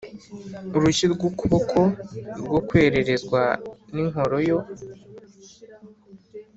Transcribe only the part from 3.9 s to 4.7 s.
n inkoro yo